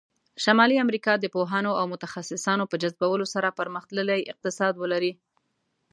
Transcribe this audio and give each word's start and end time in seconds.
شمالي 0.43 0.75
امریکا 0.85 1.13
د 1.19 1.25
پوهانو 1.35 1.71
او 1.79 1.85
متخصصانو 1.93 2.69
په 2.71 2.75
جذبولو 2.81 3.25
سره 3.33 3.55
پرمختللی 3.59 4.19
اقتصاد 4.31 4.73
ولری. 4.77 5.13